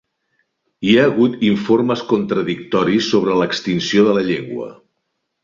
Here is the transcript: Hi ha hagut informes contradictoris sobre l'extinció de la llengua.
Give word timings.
Hi 0.91 0.95
ha 0.95 1.03
hagut 1.09 1.35
informes 1.49 2.03
contradictoris 2.13 3.11
sobre 3.13 3.37
l'extinció 3.43 4.09
de 4.09 4.17
la 4.19 4.27
llengua. 4.33 4.73